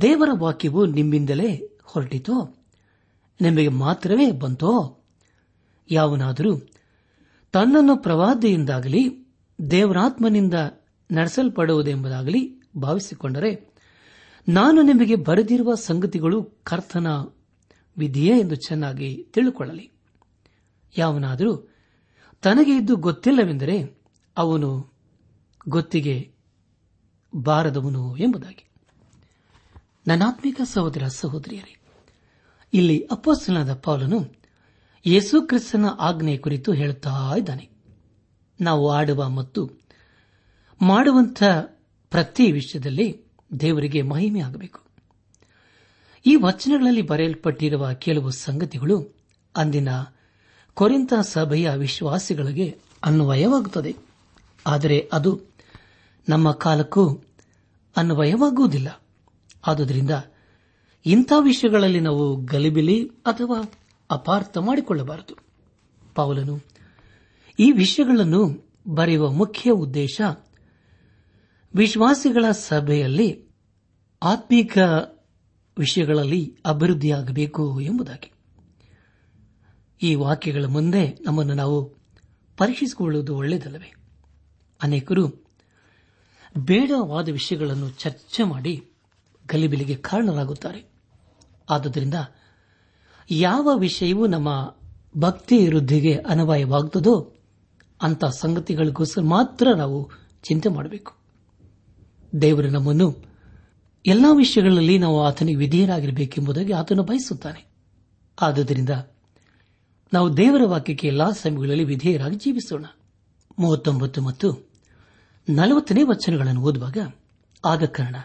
ದೇವರ 0.00 0.28
ವಾಕ್ಯವು 0.38 0.86
ನಿಮ್ಮಿಂದಲೇ 0.86 1.78
ಹೊರಟಿತೋ? 1.84 2.56
ನಿಮಗೆ 3.40 3.68
ಮಾತ್ರವೇ 3.68 4.30
ಬಂತೋ? 4.30 5.04
ಯಾವನಾದರೂ 5.90 6.56
ತನ್ನನ್ನು 7.52 7.96
ಪ್ರವಾದಿಯಿಂದಾಗಲಿ, 7.96 9.02
ದೇವರಾತ್ಮನಿಂದ 9.70 10.54
ನಡೆಸಲ್ಪಡುವುದೆಂಬುದಾಗಲಿ 11.10 12.62
ಭಾವಿಸಿಕೊಂಡರೆ, 12.76 13.72
ನಾನು 14.48 14.82
ನಿಮಗೆ 14.82 15.14
ಬರೆದಿರುವ 15.14 15.74
ಸಂಗತಿಗಳು 15.74 16.42
ಕರ್ತನ 16.62 17.06
ವಿಧಿಯೇ 17.98 18.40
ಎಂದು 18.40 18.54
ಚೆನ್ನಾಗಿ 18.54 19.24
ತಿಳಿದುಕೊಳ್ಳಲಿ 19.32 19.90
ಯಾವನಾದರೂ 20.98 21.70
ತನಗೆ 22.42 22.76
ಇದ್ದು 22.76 22.96
ಗೊತ್ತಿಲ್ಲವೆಂದರೆ 22.96 23.76
ಅವನು 24.36 24.95
ಗೊತ್ತಿಗೆ 25.68 26.32
ಬಾರದವನು 27.34 28.16
ಎಂಬುದಾಗಿ. 28.16 28.68
ನನಾತ್ಮಿಕ 30.06 30.60
ಸಹೋದರ 30.64 31.06
ಸಹೋದರಿಯರೇ, 31.06 31.76
ಇಲ್ಲಿ 32.74 33.08
ಅಪ್ಪಸ್ತನಾದ 33.10 33.74
ಪೌಲನು 33.74 34.34
ಯೇಸು 35.06 35.42
ಕ್ರಿಸ್ತನ 35.42 35.84
ಆಜ್ಞೆ 35.98 36.36
ಕುರಿತು 36.36 36.72
ಹೇಳುತ್ತಾ 36.72 37.34
ಇದ್ದಾನೆ. 37.38 37.70
ನಾವು 38.60 38.90
ಆಡುವ 38.90 39.28
ಮತ್ತು 39.28 39.70
ಮಾಡುವಂಥ 40.82 41.42
ಪ್ರತಿ 42.10 42.52
ವಿಷಯದಲ್ಲಿ 42.52 43.22
ದೇವರಿಗೆ 43.60 44.02
ಮಹಿಮೆ 44.02 44.40
ಆಗಬೇಕು. 44.40 44.80
ಈ 46.26 46.36
ವಚನಗಳಲ್ಲಿ 46.36 47.02
ಬರೆಯಲ್ಪಟ್ಟಿರುವ 47.02 47.92
ಕೆಲವು 47.92 48.30
ಸಂಗತಿಗಳು 48.30 49.16
ಅಂದಿನ 49.56 49.88
ಕೊರಿಂತ 50.74 51.12
ಸಭೆಯ 51.22 51.70
ವಿಶ್ವಾಸಿಗಳಿಗೆ 51.70 52.78
ಅನ್ವಯವಾಗುತ್ತದೆ. 53.04 53.96
ಆದರೆ 54.66 55.10
ಅದು 55.12 55.55
ನಮ್ಮ 56.28 56.52
ಕಾಲಕ್ಕೂ 56.52 57.24
ಅನ್ವಯವಾಗುವುದಿಲ್ಲ. 57.96 59.02
ಆದುದರಿಂದ 59.66 60.10
ಇಂಥ 61.06 61.32
ವಿಷಯಗಳಲ್ಲಿ 61.40 62.00
ನಾವು 62.00 62.36
ಗಲಿಬಿಲಿ 62.36 63.08
ಅಥವಾ 63.08 63.72
ಅಪಾರ್ಥ 64.10 64.58
ಮಾಡಿಕೊಳ್ಳಬಾರದು. 64.58 65.36
ಪೌಲನು 66.14 66.60
ಈ 67.58 67.72
ವಿಷಯಗಳನ್ನು 67.72 68.70
ಬರೆಯುವ 68.88 69.32
ಮುಖ್ಯ 69.32 69.70
ಉದ್ದೇಶ 69.70 70.20
ವಿಶ್ವಾಸಿಗಳ 71.74 72.50
ಸಭೆಯಲ್ಲಿ 72.50 73.46
ಆತ್ಮೀಕ 74.22 74.78
ವಿಷಯಗಳಲ್ಲಿ 75.78 76.56
ಅಭಿವೃದ್ಧಿಯಾಗಬೇಕು 76.66 77.80
ಎಂಬುದಾಗಿ. 77.80 78.32
ಈ 80.02 80.14
ವಾಕ್ಯಗಳ 80.14 80.64
ಮುಂದೆ 80.64 81.08
ನಮ್ಮನ್ನು 81.08 81.54
ನಾವು 81.54 81.94
ಪರೀಕ್ಷಿಸಿಕೊಳ್ಳುವುದು 82.56 83.36
ಒಳ್ಳೆಯದಲ್ಲವೇ? 83.36 83.94
ಅನೇಕರು 84.82 85.45
ಬೇಡವಾದ 86.56 87.28
ವಿಷಯಗಳನ್ನು 87.28 87.88
ಚರ್ಚೆ 87.88 88.42
ಮಾಡಿ 88.42 88.88
ಗಲಿಬಿಲಿಗೆ 89.52 89.94
ಕಾರಣರಾಗುತ್ತಾರೆ. 89.94 90.90
ಆದುದರಿಂದ 91.70 92.14
ಯಾವ 93.30 93.76
ವಿಷಯವೂ 93.78 94.26
ನಮ್ಮ 94.26 94.76
ಭಕ್ತಿ 95.18 95.68
ವೃದ್ಧಿಗೆ 95.68 96.16
ಅನವಾಯವಾಗುತ್ತದೋ 96.16 97.32
ಅಂತ 98.02 98.24
ಸಂಗತಿಗಳಿಗೋಸ್ಕರ 98.24 99.22
ಮಾತ್ರ 99.22 99.72
ನಾವು 99.76 100.10
ಚಿಂತೆ 100.42 100.68
ಮಾಡಬೇಕು. 100.68 101.12
ದೇವರು 102.42 102.70
ನಮ್ಮನ್ನು 102.70 103.16
ಎಲ್ಲಾ 104.06 104.32
ವಿಷಯಗಳಲ್ಲಿ 104.32 104.98
ನಾವು 104.98 105.24
ಆತನಿಗೆ 105.24 105.58
ವಿಧೇಯರಾಗಿರಬೇಕೆಂಬುದಾಗಿ 105.58 106.72
ಆತನು 106.72 107.02
ಬಯಸುತ್ತಾನೆ. 107.02 107.66
ಆದುದರಿಂದ 108.42 108.90
ನಾವು 110.12 110.36
ದೇವರ 110.36 110.62
ವಾಕ್ಯಕ್ಕೆ 110.64 111.06
ಎಲ್ಲಾ 111.06 111.30
ಸಮಯಗಳಲ್ಲಿ 111.30 111.84
ವಿಧೇಯರಾಗಿ 111.84 112.36
ಜೀವಿಸೋಣ. 112.36 112.84
ಮೂವತ್ತೊಂಬತ್ತು 113.58 114.22
ಮತ್ತು 114.22 114.65
ನಲವತ್ತನೇ 115.48 116.02
ವಚನಗಳನ್ನು 116.02 116.60
ಓದುವಾಗ, 116.60 116.98
ಆಗ 117.64 117.84
ಕಾರಣ, 117.84 118.16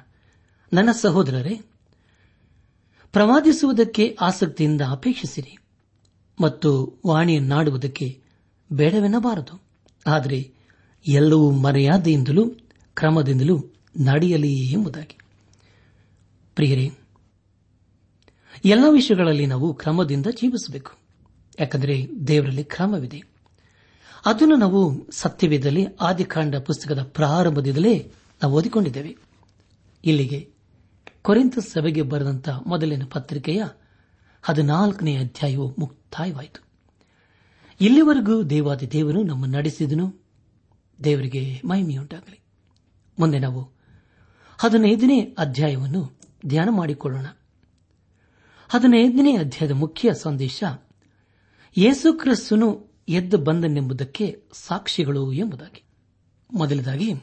ನನ್ನ 0.73 0.89
ಸಹೋದರರೇ, 0.91 1.61
ಪ್ರವಾದಿಸುವುದಕ್ಕೆ 3.13 4.17
ಆಸಕ್ತಿಯಿಂದ 4.21 4.81
ಅಪೇಕ್ಷಿಸಿರಿ 4.89 5.57
ಮತ್ತು 6.41 6.99
ವಾಣಿಯನ್ನಾಡುವುದಕ್ಕೆ 7.07 8.21
ಬೇಡವೆನ್ನಬಾರದು. 8.73 9.61
ಆದರೆ 10.07 10.53
ಎಲ್ಲವೂ 11.07 11.51
ಮರ್ಯಾದೆಯಿಂದಲೂ, 11.51 12.49
ಕ್ರಮದಿಂದಲೂ 12.93 13.59
ನಡೆಯಲಿ 13.99 14.71
ಎಂಬುದಾಗಿ. 14.71 15.17
ಪ್ರಿಯರೇ, 16.55 16.91
ಎಲ್ಲ 18.65 18.83
ವಿಷಯಗಳಲ್ಲಿ 18.89 19.45
ನಾವು 19.45 19.73
ಕ್ರಮದಿಂದ 19.73 20.25
ಜೀವಿಸಬೇಕು. 20.25 20.91
ಯಾಕಂದರೆ 21.59 22.07
ದೇವರಲ್ಲಿ 22.27 22.63
ಕ್ರಮವಿದೆ. 22.63 23.30
ಅದನ್ನು 24.25 24.55
ನಾವು 24.55 25.11
ಸತ್ಯವಿದ್ದಲ್ಲಿ 25.11 25.87
ಆದಿಕಾಂಡ 26.01 26.55
ಪುಸ್ತಕದ 26.55 27.03
ಪ್ರಾರಂಭದಿಂದಲೇ 27.03 28.13
ನಾವು 28.43 28.53
ಓದಿಕೊಂಡಿದ್ದೇವೆ. 28.53 29.17
ಇಲ್ಲಿಗೆ 30.05 30.53
ಕೊರೆಂತ 31.21 31.59
ಸಭೆಗೆ 31.59 32.01
ಬರೆದಂತ 32.01 32.49
ಮೊದಲಿನ 32.49 33.03
ಪತ್ರಿಕೆಯ 33.11 33.63
ಹದಿನಾಲ್ಕನೇ 34.41 35.17
ಅಧ್ಯಾಯವು 35.17 35.75
ಮುಕ್ತಾಯವಾಯಿತು. 35.79 36.63
ಇಲ್ಲಿವರೆಗೂ 37.81 38.43
ದೇವಾದಿ 38.43 38.91
ದೇವರು 38.91 39.23
ನಮ್ಮ 39.23 39.45
ನಡೆಸಿದನು. 39.45 40.25
ದೇವರಿಗೆ 41.03 41.61
ಮಹಿಮೆಯುಂಟಾಗಲಿ. 41.65 42.39
ಮುಂದೆ 43.19 43.39
ನಾವು 43.39 43.71
ಹದಿನೈದನೇ 44.57 45.19
ಅಧ್ಯಾಯವನ್ನು 45.19 46.19
ಧ್ಯಾನ 46.45 46.69
ಮಾಡಿಕೊಳ್ಳೋಣ. 46.71 47.25
ಹದಿನೈದನೇ 48.69 49.37
ಅಧ್ಯಾಯದ 49.37 49.71
ಮುಖ್ಯ 49.71 50.13
ಸಂದೇಶ, 50.13 50.63
ಯೇಸು 51.77 52.13
ಕ್ರಿಸ್ತನು 52.13 52.90
ಎದ್ದು 53.11 53.37
ಬಂದನೆಂಬುದಕ್ಕೆ 53.37 54.43
ಸಾಕ್ಷಿಗಳು 54.53 55.33
ಎಂಬುದಾಗಿ. 55.33 55.83
ಮೊದಲದಾಗಿ, 56.53 57.13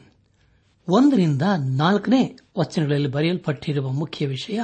ಒಂದರಿಂದ 0.87 1.41
ನಾಲ್ಕನೇ 1.57 2.37
ವಚನಗಳಲ್ಲಿ 2.57 3.07
ಬರೆಯಲ್ಪಟ್ಟಿರುವ 3.07 3.91
ಮುಖ್ಯ 3.91 4.27
ವಿಷಯ, 4.27 4.59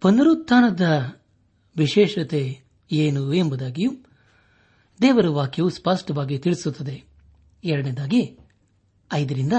ಪುನರುತ್ಥಾನದ 0.00 1.12
ವಿಶೇಷತೆ 1.76 2.60
ಏನು 2.92 3.34
ಎಂಬುದಾಗಿಯೂ 3.34 3.92
ದೇವರ 5.02 5.28
ವಾಕ್ಯವು 5.28 5.68
ಸ್ಪಷ್ಟವಾಗಿ 5.68 6.38
ತಿಳಿಸುತ್ತದೆ. 6.38 7.04
ಎರಡನೇದಾಗಿ, 7.64 8.38
ಐದರಿಂದ 9.12 9.52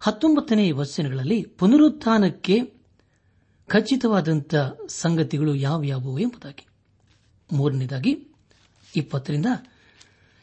ಹತ್ತೊಂಬತ್ತನೇ 0.00 0.70
ವಚನಗಳಲ್ಲಿ 0.70 1.42
ಪುನರುತ್ಥಾನಕ್ಕೆ 1.42 2.60
ಖಚಿತವಾದಂಥ 3.68 4.54
ಸಂಗತಿಗಳು 4.88 5.54
ಯಾವ್ಯಾವು 5.54 6.18
ಎಂಬುದಾಗಿ. 6.18 6.66
ಮೂರನೇದಾಗಿ 7.52 8.33
ಇಪ್ಪತ್ತರಿಂದ 8.96 9.46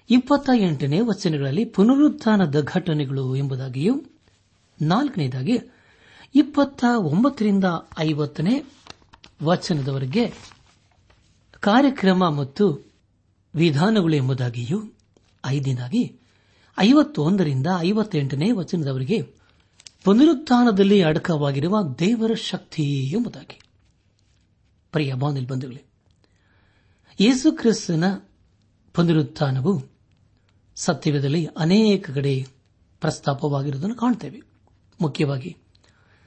ಇಪ್ಪತ್ತ 0.10 0.50
ಎಂಟನೇ 0.56 1.00
ವಚನಗಳಲ್ಲಿ 1.00 1.66
ಪುನರುತ್ಥಾನದ 1.66 2.62
ಘಟನೆಗಳು 2.62 3.36
ಎಂಬುದಾಗಿಯೂ, 3.36 4.04
ನಾಲ್ಕನೇದಾಗಿ 4.82 5.58
ಇಪ್ಪತ್ತ 6.36 6.86
ಒಂಬತ್ತರಿಂದ 6.98 7.64
ಐವತ್ತನೇ 8.00 8.64
ವಚನದವರೆಗೆ 9.44 10.34
ಕಾರ್ಯಕ್ರಮ 11.60 12.30
ಮತ್ತು 12.30 12.92
ವಿಧಾನಗಳು 13.56 14.16
ಎಂಬುದಾಗಿಯೂ, 14.16 14.84
ಐದನೇದಾಗಿ 15.46 16.20
ಐವತ್ತೊಂದರಿಂದ 16.80 17.68
ಐವತ್ತೆಂಟನೇ 17.80 18.52
ವಚನದವರೆಗೆ 18.52 19.22
ಪುನರುತ್ಥಾನದಲ್ಲಿ 20.04 21.02
ಅಡಕವಾಗಿರುವ 21.02 21.96
ದೇವರ 22.00 22.34
ಶಕ್ತಿ 22.34 22.84
ಎಂಬುದಾಗಿ. 23.06 23.60
ಪ್ರಿಯ 24.92 25.14
ಬಾಂಧಲ್ 25.14 25.48
ಬಂಧುಗಳೇ, 25.48 25.84
ಯೇಸು 27.20 27.52
ಕ್ರಿಸ್ತನ 27.52 28.04
ಪುನರುತ್ಥಾನವು 28.94 29.84
ಸತ್ಯವೇದಲ್ಲಿ 30.76 31.46
ಅನೇಕ 31.46 32.10
ಕಡೆ 32.10 32.48
ಪ್ರಸ್ತಾಪವಾಗಿರುವುದನ್ನು 33.02 33.96
ಕಾಣುತ್ತೇವೆ 33.96 34.42
ಮುಖ್ಯವಾಗಿ 35.02 35.58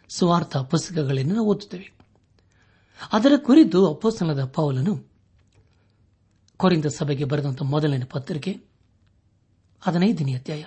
ಸ್ವಾರ್ಥ 0.08 0.56
ಪುಸ್ತಕಗಳನ್ನು 0.56 1.34
ನಾವು 1.34 1.46
ಓದುತ್ತೇವೆ. 1.46 1.92
ಅದರ 3.12 3.32
ಕುರಿತು 3.36 3.94
ಅಪ್ಪಸ್ತನದ 3.94 4.44
ಪೌಲನು 4.44 5.04
ಕೊರಿಂದ 6.56 6.84
ಸಭೆಗೆ 6.84 7.24
ಬರೆದಂತಹ 7.24 7.66
ಮೊದಲನೇ 7.66 8.04
ಪತ್ರಿಕೆ 8.04 8.60
ಹದಿನೈದನೇ 9.80 10.34
ಅಧ್ಯಾಯ 10.34 10.64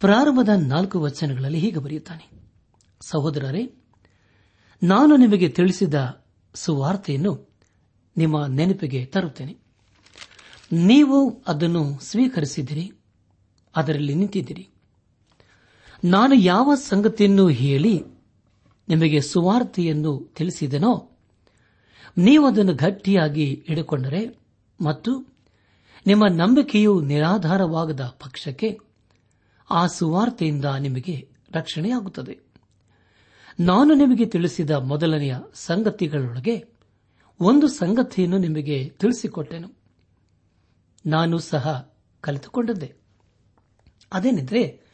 ಪ್ರಾರಂಭದ 0.00 0.48
ನಾಲ್ಕು 0.48 1.00
ವಚನಗಳಲ್ಲಿ 1.00 1.58
ಹೀಗೆ 1.58 1.78
ಬರೆಯುತ್ತಾನೆ. 1.78 2.30
ಸಹೋದರರೇ, 3.00 3.74
ನಾನು 4.82 5.16
ನಿಮಗೆ 5.16 5.48
ತಿಳಿಸಿದ 5.48 6.24
ಸುವಾರ್ತೆಯನ್ನು 6.54 7.48
ನಿಮ್ಮ 8.16 8.46
ನೆನಪಿಗೆ 8.46 9.06
ತರುತ್ತೇನೆ. 9.06 9.67
ನೀವು 10.72 11.42
ಅದನ್ನು 11.46 11.98
ಸ್ವೀಕರಿಸಿದಿರಿ, 12.00 12.92
ಅದರಲ್ಲಿ 13.76 14.14
ನಿಂತಿದ್ದೀರಿ. 14.14 14.68
ನಾನು 16.04 16.34
ಯಾವ 16.34 16.74
ಸಂಗತಿಯನ್ನು 16.74 17.48
ಹೇಳಿ 17.48 18.04
ನಿಮಗೆ 18.88 19.20
ಸುವಾರ್ತೆಯನ್ನು 19.20 20.32
ತಿಳಿಸಿದನೋ, 20.36 21.10
ನೀವು 22.18 22.46
ಅದನ್ನು 22.46 22.74
ಗಟ್ಟಿಯಾಗಿ 22.74 23.64
ಹಿಡಿಕೊಂಡರೆ 23.66 24.38
ಮತ್ತು 24.80 25.38
ನಿಮ್ಮ 26.06 26.26
ನಂಬಿಕೆಯು 26.26 27.00
ನಿರಾಧಾರವಾಗದ 27.00 28.00
ಪಕ್ಷಕ್ಕೆ 28.00 28.78
ಆ 29.70 29.86
ಸುವಾರ್ತೆಯಿಂದ 29.86 30.64
ನಿಮಗೆ 30.64 31.28
ರಕ್ಷಣೆಯಾಗುತ್ತದೆ. 31.52 32.38
ನಾನು 33.60 33.94
ನಿಮಗೆ 33.94 34.26
ತಿಳಿಸಿದ 34.26 34.70
ಮೊದಲನೆಯ 34.70 35.34
ಸಂಗತಿಗಳೊಳಗೆ 35.54 36.64
ಒಂದು 37.40 37.68
ಸಂಗತಿಯನ್ನು 37.68 38.38
ನಿಮಗೆ 38.38 38.88
ತಿಳಿಸಿಕೊಟ್ಟೆನು. 38.88 39.77
ನಾನು 41.06 41.38
ಸಹ 41.38 41.94
ಕಲಿತುಕೊಂಡದ್ದೆ 42.20 42.94
ಅದೇನೆಂದರೆ, 44.12 44.88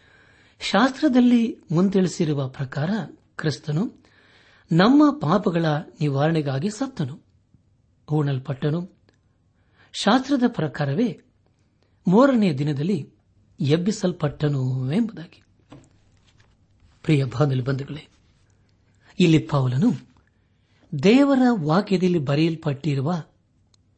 ಶಾಸ್ತ್ರದಲ್ಲಿ 0.60 1.62
ಮುಂತಿಳಿಸಿರುವ 1.70 2.48
ಪ್ರಕಾರ 2.48 2.90
ಕ್ರಿಸ್ತನು 3.36 4.04
ನಮ್ಮ 4.72 5.18
ಪಾಪಗಳ 5.20 5.64
ನಿವಾರಣೆಗಾಗಿ 6.00 6.70
ಸತ್ತನು, 6.70 7.14
ಹೂಣಲ್ಪಟ್ಟನು. 8.08 9.00
ಶಾಸ್ತ್ರದ 9.92 10.42
ಪ್ರಕಾರವೇ 10.48 11.20
ಮೂರನೆಯ 12.08 12.54
ದಿನದಲ್ಲಿ 12.54 13.12
ಎಬ್ಬಿಸಲ್ಪಟ್ಟನು 13.60 14.92
ಎಂಬುದಾಗಿ. 14.92 15.42
ಪ್ರಿಯ 17.02 17.24
ಬಂಧುಗಳೇ, 17.24 18.08
ಇಲ್ಲಿ 19.20 19.38
ಪಾವಲನು 19.38 20.14
ದೇವರ 21.02 21.38
ವಾಕ್ಯದಲ್ಲಿ 21.50 22.18
ಬರೆಯಲ್ಪಟ್ಟಿರುವ 22.18 23.22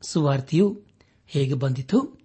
ಸುವಾರ್ತೆಯು 0.02 0.85
ಹೇಗೆ 1.26 1.54
ಬಂದಿತು? 1.54 2.18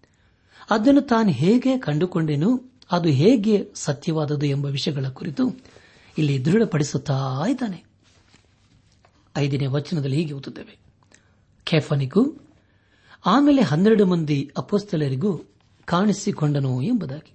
ಅದನ್ನು 0.70 1.02
ತಾನು 1.02 1.30
ಹೇಗೆ 1.30 1.78
ಕಂಡುಕೊಂಡೆನು? 1.78 2.72
ಅದು 2.92 3.10
ಹೇಗೆ 3.10 3.72
ಸತ್ಯವಾದದು 3.76 4.46
ಎಂಬ 4.46 4.66
ವಿಷಯಗಳ 4.66 5.06
ಕುರಿತು 5.08 5.60
ಇಲ್ಲಿ 6.18 6.46
ದೃಢಪಡಿಸುತ್ತಾ 6.46 7.44
ಇದ್ದಾನೆ. 7.50 7.84
ಐದನೇ 9.38 9.66
ವಚನದಲ್ಲಿ 9.66 10.16
ಹೀಗೆ 10.16 10.34
ಓದುತ್ತೇವೆ. 10.34 10.80
ಖೆಫನಿಗೂ 11.66 12.38
ಆಮೇಲೆ 13.26 13.62
ಹನ್ನೆರಡು 13.62 14.06
ಮಂದಿ 14.06 14.52
ಅಪೋಸ್ತಲರಿಗೂ 14.58 15.42
ಕಾಣಿಸಿಕೊಂಡನು 15.86 16.82
ಎಂಬುದಾಗಿ. 16.82 17.34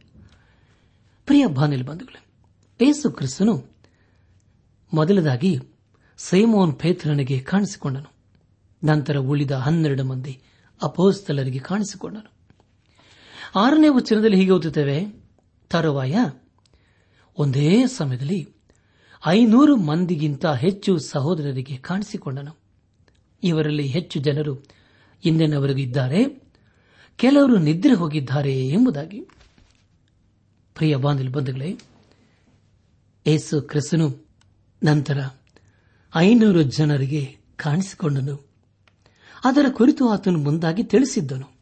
ಪ್ರಿಯ 1.27 1.47
ಬಾನಿಲ್ 1.47 1.85
ಬಂಧುಗಳೇ, 1.85 2.27
ಏಸು 2.87 3.11
ಕ್ರಿಸ್ತನು 3.11 3.65
ಮೊದಲದಾಗಿ 4.95 5.59
ಸೈಮೋನ್ 6.17 6.79
ಪೇತ್ರನಿಗೆ 6.79 7.41
ಕಾಣಿಸಿಕೊಂಡನು. 7.41 8.13
ನಂತರ 8.85 9.17
ಉಳಿದ 9.17 9.51
ಹನ್ನೆರಡು 9.51 10.05
ಮಂದಿ 10.05 10.41
ಅಪೋಸ್ತಲರಿಗೆ 10.83 11.59
ಕಾಣಿಸಿಕೊಂಡನು. 11.59 12.33
ಆರನೇ 13.57 13.89
ವಚನದಲ್ಲಿ 13.89 14.37
ಹೀಗೆ 14.37 14.51
ಓದುತ್ತೇವೆ, 14.51 15.07
ತರುವಾಯ, 15.71 16.17
ಒಂದೇ 17.39 17.87
ಸಮಯದಲ್ಲಿ 17.87 18.49
ಐನೂರು 19.27 19.77
ಮಂದಿಗಿಂತ 19.77 20.47
ಹೆಚ್ಚು 20.47 20.99
ಸಹೋದರರಿಗೆ 20.99 21.77
ಕಾಣಿಸಿಕೊಂಡನು. 21.77 22.57
ಇವರಲ್ಲಿ 23.43 23.87
ಹೆಚ್ಚು 23.87 24.21
ಜನರು 24.21 24.65
ಇಂದಿನವರೆಗೂ 25.25 25.79
ಇದ್ದಾರೆ, 25.79 26.51
ಕೆಲವರು 27.17 27.57
ನಿದ್ರೆ 27.57 27.95
ಹೋಗಿದ್ದಾರೆ 27.95 28.69
ಎಂಬುದಾಗಿ. 28.69 29.21
ಪ್ರಿಯ 30.75 30.97
ಬಂಧುಗಳೇ, 30.97 31.79
ಏಸು 33.27 33.63
ಕ್ರಿಸ್ತನು 33.63 34.27
ನಂತರ 34.83 35.21
ಐನೂರು 36.17 36.63
ಜನರಿಗೆ 36.63 37.37
ಕಾಣಿಸಿಕೊಂಡನು. 37.57 38.56
ಅದರ 39.47 39.67
ಕುರಿತು 39.73 40.09
ಆತನು 40.09 40.39
ಮುಂದಾಗಿ 40.39 40.85
ತಿಳಿಸಿದ್ದನು. 40.85 41.57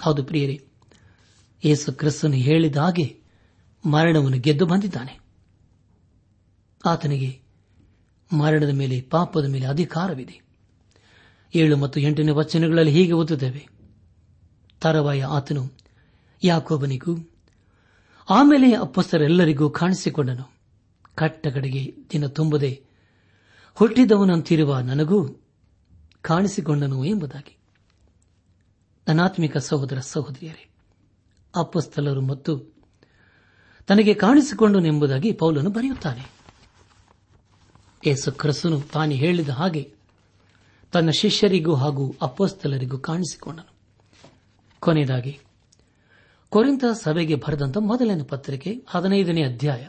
ಹೌದು 0.00 0.24
ಪ್ರಿಯರೇ, 0.24 0.64
ಯೇಸು 1.64 1.92
ಕ್ರಿಸ್ತನು 1.92 2.32
ಹೇಳಿದ 2.32 2.76
ಹಾಗೆ 2.76 3.20
ಮರಣವನ್ನು 3.86 4.38
ಗೆದ್ದು 4.38 4.66
ಬಂದಿದ್ದಾನೆ. 4.66 5.20
ಆತನಿಗೆ 6.84 7.40
ಮರಣದ 8.32 8.68
ಮೇಲೆ, 8.68 9.00
ಪಾಪದ 9.00 9.44
ಮೇಲೆ 9.44 9.66
ಅಧಿಕಾರವಿದೆ. 9.66 10.42
ಏಳು 11.54 11.76
ಮತ್ತು 11.76 12.00
ಎಂಟನೇ 12.00 12.32
ವಚನಗಳಲ್ಲಿ 12.32 12.92
ಹೀಗೆ 12.92 13.12
ಓದುತ್ತೇವೆ. 13.12 13.68
ತರವಾಯ 14.80 15.24
ಆತನು 15.24 15.72
ಯಾಕೋಬನಿಗೂ, 16.44 17.30
ಆಮೇಲೆ 18.30 18.74
ಅಪ್ಪಸ್ತರೆಲ್ಲರಿಗೂ 18.74 19.70
ಕಾಣಿಸಿಕೊಂಡನು. 19.70 20.54
ಕಟ್ಟಗಡೆಗೆ 21.14 21.94
ದಿನ 22.12 22.26
ತುಂಬದೆ 22.26 22.82
ಹುಟ್ಟಿದವನಂತಿರುವ 23.74 24.78
ನನಗೂ 24.78 25.43
ಕಾಣಿಸಿಕೊಂಡನು 26.24 27.04
ಎಂಬುದಾಗಿ. 27.04 27.56
ನನಾತ್ಮಿಕ 29.08 29.56
ಸಹೋದರ 29.56 29.98
ಸಹೋದರಿಯರೇ 29.98 30.70
ಅಪ್ಪಸ್ಥಲರು 31.56 32.20
ಮತ್ತು 32.20 32.74
ತನಗೆ 33.86 34.14
ಕಾಣಿಸಿಕೊಂಡನೆಂಬುದಾಗಿ 34.14 35.32
ಪೌಲನು 35.32 35.70
ಬರೆಯುತ್ತಾನೆ. 35.70 36.22
ಯೇಸು 38.06 38.32
ಕ್ರಿಸ್ತನು 38.32 38.80
ತಾನು 38.80 39.12
ಹೇಳಿದ 39.12 39.48
ಹಾಗೆ 39.48 39.94
ತನ್ನ 40.92 41.10
ಶಿಷ್ಯರಿಗೂ 41.10 41.74
ಹಾಗೂ 41.74 42.16
ಅಪ್ಪಸ್ತಲರಿಗೂ 42.22 42.98
ಕಾಣಿಸಿಕೊಂಡನು. 42.98 43.74
ಕೊನೆಯದಾಗಿ 44.80 45.40
ಕೊರಿಂತ 46.50 46.84
ಸಭೆಗೆ 47.02 47.34
ಬರೆದಂತ 47.34 47.76
ಮೊದಲನೇ 47.76 48.22
ಪತ್ರಿಕೆ 48.22 48.84
ಹದಿನೈದನೇ 48.88 49.42
ಅಧ್ಯಾಯ 49.42 49.88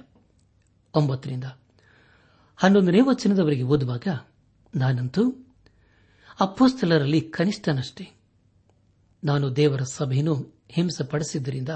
ಒಂಬತ್ತರಿಂದ 0.93 1.43
ಹನ್ನೊಂದನೇ 2.55 2.99
ವಚನದವರೆಗೆ 3.01 3.63
ಓದುವಾಗ 3.63 4.07
ನಾನಂತೂ 4.75 5.44
ಅಪ್ಪೋಸ್ತಲರಲ್ಲಿ 6.39 7.21
ಕನಿಷ್ಠನಷ್ಟೇ. 7.21 8.07
ನಾನು 9.23 9.55
ದೇವರ 9.55 9.81
ಸಭೆಯನ್ನು 9.81 10.63
ಹಿಂಸೆಪಡಿಸಿದ್ದರಿಂದ 10.69 11.69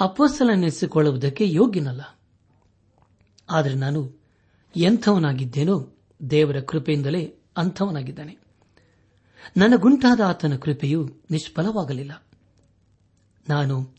ಅಪ್ಪೋಸ್ತಲನೆನಿಸಿಕೊಳ್ಳುವುದಕ್ಕೆ 0.00 1.50
ಯೋಗ್ಯನಲ್ಲ. 1.50 2.18
ಆದರೆ 3.50 3.74
ನಾನು 3.74 4.12
ಎಂಥವನಾಗಿದ್ದೇನೋ 4.76 5.96
ದೇವರ 6.30 6.60
ಕೃಪೆಯಿಂದಲೇ 6.60 7.34
ಅಂಥವನಾಗಿದ್ದಾನೆ. 7.56 8.38
ನನಗುಂಟಾದ 9.56 10.20
ಆತನ 10.20 10.56
ಕೃಪೆಯು 10.56 11.16
ನಿಷ್ಫಲವಾಗಲಿಲ್ಲ. 11.30 12.26
ನಾನು 13.48 13.94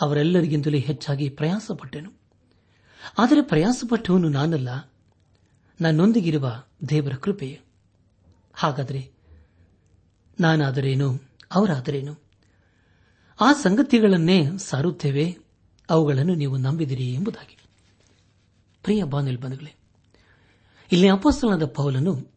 ಅವರೆಲ್ಲರಿಗಿಂತಲೂ 0.00 0.76
ಹೆಚ್ಚಾಗಿ 0.76 1.28
ಪ್ರಯಾಸಪಟ್ಟೆನು. 1.28 2.10
ಆದರೆ 3.18 3.42
ಪ್ರಯಾಸಪಟ್ಟವನು 3.42 4.28
ನಾನಲ್ಲ. 4.28 4.92
ನನ್ನೊಂದಿಗಿರುವ 5.80 6.62
ದೇವರ 6.88 7.12
ಕೃಪೆಯೇ. 7.14 7.60
ಹಾಗಾದರೆ 8.52 9.12
ನಾನಾದರೇನು, 10.40 11.20
ಅವರಾದರೇನು? 11.52 12.16
ಆ 13.40 13.52
ಸಂಗತಿಗಳನ್ನೇ 13.52 14.46
ಸಾರುತ್ತೇವೆ, 14.58 15.38
ಅವುಗಳನ್ನು 15.90 16.34
ನೀವು 16.34 16.56
ನಂಬಿದಿರಿ 16.56 17.12
ಎಂಬುದಾಗಿ. 17.12 17.56
ಪ್ರಿಯ 18.82 19.04
ಬಾನಿಲ್ಬಂಧುಗಳೇ 19.04 19.74
ಇಲ್ಲಿ 20.92 21.08
ಅಪೋಸ್ತಲನಾದ 21.08 21.66
ಪೌಲನು 21.66 22.32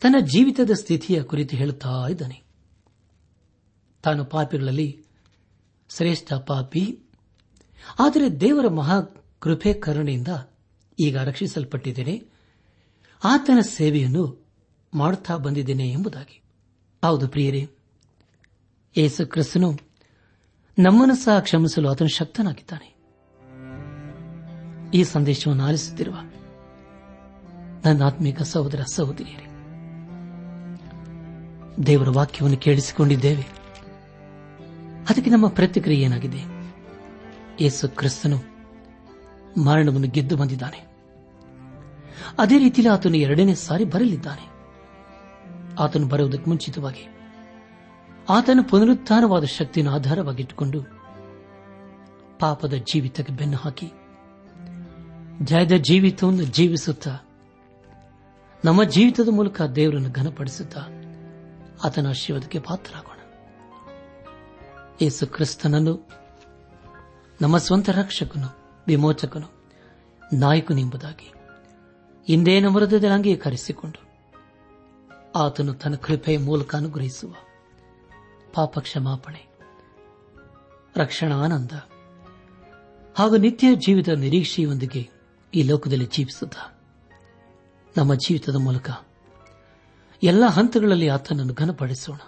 ತನ್ನ 0.00 0.16
ಜೀವಿತದ 0.20 0.70
ಸ್ಥಿತಿಯ 0.70 1.22
ಕುರಿತು 1.22 1.56
ಹೇಳುತ್ತಾ 1.56 2.06
ಇದ್ದಾನೆ. 2.10 2.42
ತಾನು 4.02 4.24
ಪಾಪಿಗಳಲ್ಲಿ 4.24 5.04
ಶ್ರೇಷ್ಠ 5.96 6.32
ಪಾಪಿ, 6.32 6.98
ಆದರೆ 7.98 8.40
ದೇವರ 8.40 8.68
ಮಹಾ 8.68 9.00
ಕೃಪೆ 9.40 9.72
ಕರುಣೆಯಿಂದ 9.72 10.28
ಈಗ 10.98 11.18
ರಕ್ಷಿಸಲ್ಪಟ್ಟಿದ್ದೇನೆ. 11.18 12.24
ಆತನ 13.24 13.58
ಸೇವೆಯನ್ನು 13.60 14.47
ಮಾಡುತ್ತಾ 14.94 15.36
ಬಂದಿದ್ದೇನೆ 15.36 15.90
ಎಂಬುದಾಗಿ. 15.90 16.42
ಹೌದು 17.04 17.28
ಪ್ರಿಯರೇ, 17.28 17.70
ಯೇಸು 18.96 19.26
ಕ್ರಿಸ್ತನು 19.26 19.78
ನಮ್ಮನ್ನು 20.78 21.14
ಸಹ 21.14 21.38
ಕ್ಷಮಿಸಲು 21.38 21.90
ಆತನು 21.90 22.08
ಶಕ್ತನಾಗಿದ್ದಾನೆ. 22.08 22.98
ಈ 24.94 25.04
ಸಂದೇಶವನ್ನು 25.04 25.64
ಆಲಿಸುತ್ತಿರುವ 25.64 26.14
ನನ್ನ 27.84 28.02
ಆತ್ಮಿಕ 28.02 28.42
ಸಹೋದರ 28.42 28.80
ಸಹೋದರಿಯರೇ, 28.92 29.44
ದೇವರ 31.86 32.08
ವಾಕ್ಯವನ್ನು 32.08 32.56
ಕೇಳಿಸಿಕೊಂಡಿದ್ದೇವೆ. 32.56 33.42
ಅದಕ್ಕೆ 35.08 35.30
ನಮ್ಮ 35.30 35.48
ಪ್ರತಿಕ್ರಿಯೆ 35.48 36.04
ಏನಾಗಿದೆ? 36.04 36.58
ಯೇಸು 37.60 37.88
ಕ್ರಿಸ್ತನು 37.88 38.36
ಮರಣವನ್ನು 39.64 40.08
ಗೆದ್ದು 40.08 40.36
ಬಂದಿದ್ದಾನೆ. 40.36 40.88
ಅದೇ 42.38 42.58
ರೀತಿಯಲ್ಲಿ 42.58 42.94
ಆತನು 42.94 43.16
ಎರಡನೇ 43.16 43.54
ಸಾರಿ 43.54 43.84
ಬರಲಿದ್ದಾನೆ. 43.84 44.57
ಆತನು 45.78 46.08
ಬರುವುದಕ್ಕೆ 46.08 46.50
ಮುಂಚಿತವಾಗಿ. 46.50 47.08
ಆತನ 48.28 48.58
ಪುನರುತ್ಥಾನವಾದ 48.70 49.44
ಶಕ್ತಿಯನ್ನು 49.44 49.94
ಆಧಾರವಾಗಿಟ್ಟುಕೊಂಡು 49.94 50.82
ಪಾಪದ 52.38 52.74
ಜೀವಿತಕ್ಕೆ 52.74 53.32
ಬೆನ್ನು 53.32 53.56
ಹಾಕಿ, 53.56 53.92
ಜಯದ 55.44 55.72
ಜೀವಿತವನ್ನು 55.72 56.42
ಜೀವಿಸುತ್ತಾ, 56.42 57.18
ನಮ್ಮ 58.64 58.84
ಜೀವಿತದ 58.84 59.28
ಮೂಲಕ 59.28 59.62
ದೇವರನ್ನು 59.62 60.10
ಘನಪಡಿಸುತ್ತಾ 60.10 60.80
ಆತನ 61.84 62.08
ಆಶೀರ್ವಾದಕ್ಕೆ 62.08 62.58
ಪಾತ್ರರಾಗೋಣ. 62.58 63.18
ಯೇಸು 65.02 65.26
ಕ್ರಿಸ್ತನನ್ನು 65.26 66.08
ನಮ್ಮ 67.40 67.58
ಸ್ವಂತ 67.58 67.90
ರಕ್ಷಕನು, 67.90 68.48
ವಿಮೋಚಕನು 68.86 69.46
ನಾಯಕನೆಂಬುದಾಗಿ 70.32 71.32
ಇಂದೇ 72.28 72.60
ಹೃದಯದಲ್ಲಿ 72.60 73.14
ಅಂಗೀಕರಿಸಿಕೊಂಡು 73.14 74.07
ಆತನು 75.36 75.74
ತನ್ನ 75.74 75.94
ಕೃಪೆಯ 75.94 76.38
ಮೂಲಕ 76.38 76.76
ಅನುಗ್ರಹಿಸುವ. 76.76 77.34
ಪಾಪ 78.54 78.78
ಕ್ಷಮಾಪಣೆ. 78.78 79.46
ರಕ್ಷಣಾನಂದ. 80.96 81.72
ಹಾಗೂ 83.18 83.36
ನಿತ್ಯ 83.36 83.74
ಜೀವಿತ 83.74 84.08
ನಿರೀಕ್ಷೆಯೊಂದಿಗೆ 84.08 85.08
ಈ 85.54 85.62
ಲೋಕದಲ್ಲಿ 85.62 86.06
ಜೀವಿಸುತ್ತ. 86.06 86.56
ನಮ್ಮ 87.98 88.14
ಜೀವಿತದ 88.14 88.56
ಮೂಲಕ 88.56 88.90
ಎಲ್ಲ 90.22 90.46
ಹಂತಗಳಲ್ಲಿ 90.46 91.08
ಆತನನ್ನು 91.08 91.52
ಘನಪಡಿಸೋಣ. 91.52 92.18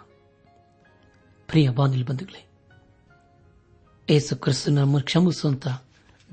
ಪ್ರಿಯ 1.47 1.71
ಬಾನಿಲ್ 1.71 2.05
ಬಂಧುಗಳೇ 2.05 2.47
ಏಸು 4.11 4.37
ಕ್ರಿಸ್ತನ 4.37 4.99
ಕ್ಷಮಿಸುವಂತ 5.01 5.67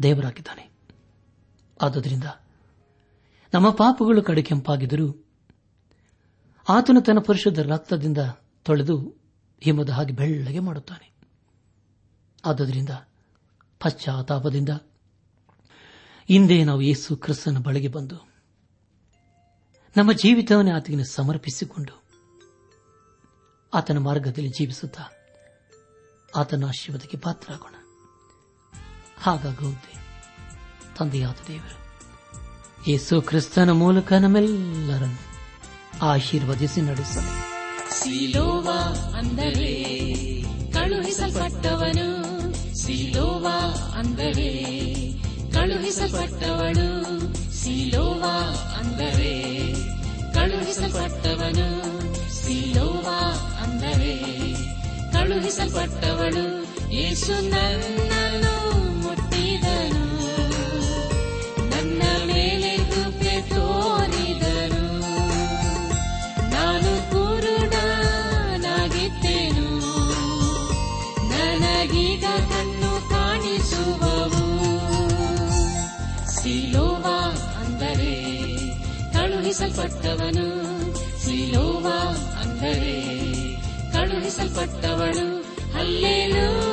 ದೇವರಾಗಿದ್ದಾನೆ. 0.04 0.72
ಆದುದರಿಂದ 1.82 2.24
ನಮ್ಮ 3.54 3.70
ಪಾಪಗಳು 3.70 4.22
ಕಡೆ 4.22 4.42
ಕೆಂಪಾಗಿದ್ದರೂ 4.42 5.27
ಆತನು 6.70 7.02
ತನ್ನ 7.02 7.20
ಪರಿಶುದ್ಧ 7.20 7.60
ರಕ್ತದಿಂದ 7.60 8.18
ತೊಳೆದು 8.64 9.16
ಹಿಮದ 9.62 9.90
ಹಾಗೆ 9.90 10.14
ಬೆಳ್ಳಗೆ 10.14 10.60
ಮಾಡುತ್ತಾನೆ. 10.60 11.14
ಆದ್ದರಿಂದ 12.46 12.90
ಪಶ್ಚಾತ್ತಾಪದಿಂದ 13.80 14.70
ಹಿಂದೆ 16.28 16.64
ನಾವು 16.64 16.82
ಯೇಸು 16.82 17.16
ಕ್ರಿಸ್ತನ 17.16 17.58
ಬಳಿಗೆ 17.58 17.88
ಬಂದು 17.88 18.18
ನಮ್ಮ 19.98 20.14
ಜೀವಿತವನ್ನೇ 20.14 20.72
ಆತನಿಗೆ 20.72 21.04
ಸಮರ್ಪಿಸಿಕೊಂಡು 21.04 22.04
ಆತನ 23.74 23.98
ಮಾರ್ಗದಲ್ಲಿ 23.98 24.50
ಜೀವಿಸುತ್ತಾ 24.50 25.04
ಆತನ 26.36 26.64
ಆಶೀರ್ವಾದಕ್ಕೆ 26.68 27.18
ಪಾತ್ರರಾಗೋಣ. 27.18 27.76
ಹಾಗಾಗುವಂತೆ 29.18 29.94
ತಂದೆಯಾದ 31.00 31.36
ದೇವರು, 31.48 31.78
ಯೇಸು 32.92 33.22
ಕ್ರಿಸ್ತನ 33.22 33.70
ಮೂಲಕ 33.70 34.14
ನಮ್ಮೆಲ್ಲರನ್ನು 34.14 35.27
ಆಶೀರ್ವದಿಸಿ 36.02 36.82
ನಡೆಸಲಿ. 36.82 37.58
ಸಿಲೋವ 38.04 38.70
ಅಂದರೆ 39.18 39.74
ಕಳುಹಿಸಲ್ಪಟ್ಟವನು. 40.74 42.28
ಸಿಲೋವ 42.76 43.48
ಅಂದರೆ 43.98 44.50
ಕಳುಹಿಸಲ್ಪಟ್ಟವಳು. 45.52 47.08
ಸಿಲೋವ 47.64 48.24
ಅಂದರೆ 48.78 49.74
ಕಳುಹಿಸಲ್ಪಟ್ಟವನು. 50.34 51.68
ಸಿಲೋವ 52.34 53.08
ಅಂದರೆ 53.64 54.14
ಕಳುಹಿಸಲ್ಪಟ್ಟವಳು. 55.14 56.68
ಯೇಸು 56.94 57.50
ನನ್ನನ್ನು 57.50 58.87
ಕಳುಹಿಸಲ್ಪಟ್ಟವನು. 79.58 80.46
ಸಿಲೋವಾ 81.26 82.16
ಅಂದರೆ 82.42 83.02
ಕಳುಹಿಸಲ್ಪಟ್ಟವಳು. 83.94 85.42
ಹಲ್ಲೇಲೂಯ. 85.74 86.67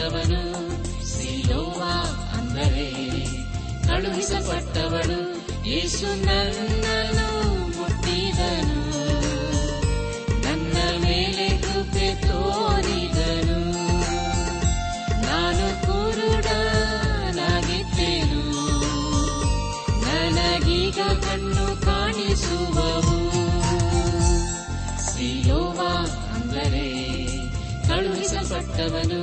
ಕಳುಹಿಸಲ್ಪಟ್ಟವನು, 0.00 0.42
ಸಿಲೋವಾ 1.06 1.94
ಅಂದರೆ 2.36 2.86
ಕಳುಹಿಸಲ್ಪಟ್ಟವನು, 3.86 5.18
ಯೇಸು 5.68 6.08
ನನ್ನನು 6.24 7.26
ಮುಟ್ಟಿದನು, 7.76 8.78
ನನ್ನ 10.44 10.76
ಮೇಲೆ 11.04 11.46
ಕೃಪೆ 11.64 12.08
ತೋರಿದನು. 12.24 13.58
ನಾನು 15.26 15.66
ಕುರುಡನಾಗಿದ್ದೇನು, 15.84 16.72
ನನಗೀಗ 20.06 21.00
ಕಣ್ಣು 21.26 21.66
ಕಾಣಿಸುವವು. 21.86 23.18
ಸಿಲೋವಾ 25.10 25.92
ಅಂದರೆ 26.34 26.88
ಕಳುಹಿಸಲ್ಪಟ್ಟವನು 27.88 29.22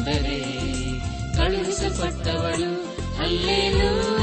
ಅಂದರೆ 0.00 0.36
ಅಲ್ಲೇಲೂಯ 3.22 4.19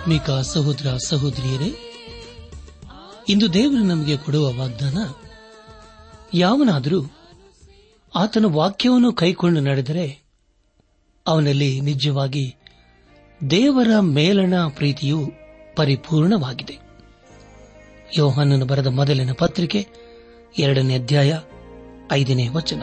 ಆತ್ಮಿಕ 0.00 0.30
ಸಹೋದರ 0.30 0.96
ಸಹೋದರಿಯರೇ, 1.06 1.70
ಇಂದು 3.28 3.54
ದೇವರು 3.54 3.82
ನಮಗೆ 3.82 4.16
ಕೊಡುವ 4.16 4.52
ವಾಗ್ದಾನ, 4.52 4.98
ಯಾವನಾದರೂ 6.34 7.10
ಆತನ 8.16 8.44
ವಾಕ್ಯವನ್ನು 8.44 9.12
ಕೈಕೊಂಡು 9.12 9.60
ನಡೆದರೆ 9.60 10.22
ಅವನಲ್ಲಿ 11.26 11.80
ನಿಜವಾಗಿ 11.80 12.56
ದೇವರ 13.50 14.00
ಮೇಲಣ 14.00 14.54
ಪ್ರೀತಿಯು 14.68 15.32
ಪರಿಪೂರ್ಣವಾಗಿದೆ. 15.76 16.78
ಯೋಹಾನನು 18.16 18.64
ಬರೆದ 18.64 18.86
ಮೊದಲಿನ 18.86 19.32
ಪತ್ರಿಕೆ 19.32 19.86
ಎರಡನೇ 20.58 20.98
ಅಧ್ಯಾಯ 20.98 21.38
ಐದನೇ 22.12 22.48
ವಚನ. 22.48 22.82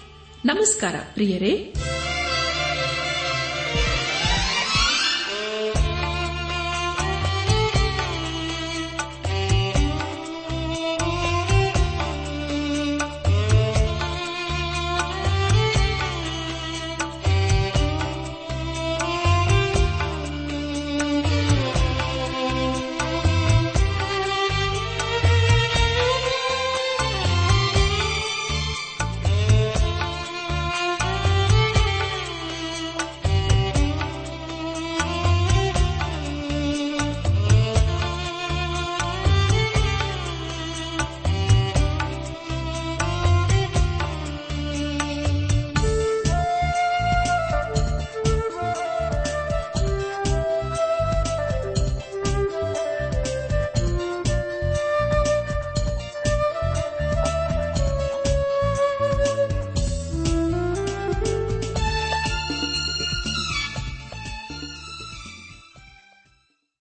ನಮಸ್ಕಾರ 0.45 0.95
ಪ್ರಿಯರೇ. 1.13 1.73